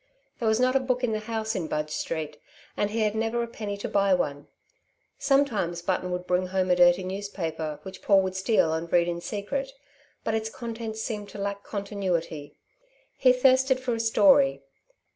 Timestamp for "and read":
8.73-9.07